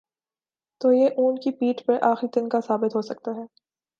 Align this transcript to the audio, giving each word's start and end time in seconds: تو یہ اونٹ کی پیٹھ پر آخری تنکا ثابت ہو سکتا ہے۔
تو 0.81 0.91
یہ 0.93 1.07
اونٹ 1.17 1.43
کی 1.43 1.51
پیٹھ 1.51 1.83
پر 1.85 1.97
آخری 2.01 2.27
تنکا 2.33 2.59
ثابت 2.67 2.95
ہو 2.95 3.01
سکتا 3.01 3.31
ہے۔ 3.31 3.45